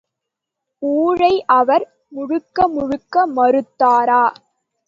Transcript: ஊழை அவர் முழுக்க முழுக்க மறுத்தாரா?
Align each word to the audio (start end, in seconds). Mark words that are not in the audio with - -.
ஊழை 0.83 1.43
அவர் 1.49 1.85
முழுக்க 2.07 2.67
முழுக்க 2.67 3.25
மறுத்தாரா? 3.35 4.23